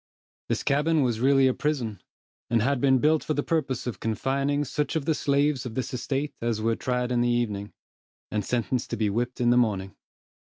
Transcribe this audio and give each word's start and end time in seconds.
This 0.49 0.63
cabin 0.63 1.03
was 1.03 1.19
really 1.19 1.45
a 1.45 1.53
prison, 1.53 2.01
and 2.49 2.59
had 2.63 2.81
been 2.81 2.97
built 2.97 3.23
for 3.23 3.35
the 3.35 3.43
purpose 3.43 3.85
of 3.85 3.99
confining 3.99 4.65
such 4.65 4.95
of 4.95 5.05
the 5.05 5.13
slaves 5.13 5.63
of 5.63 5.75
this 5.75 5.93
estate 5.93 6.33
as 6.41 6.59
were 6.59 6.75
tried 6.75 7.11
in 7.11 7.21
the 7.21 7.29
evening, 7.29 7.71
and 8.31 8.43
sentenced 8.43 8.89
to 8.89 8.97
be 8.97 9.11
whipped 9.11 9.39
in 9.39 9.51
the 9.51 9.57
morning. 9.57 9.95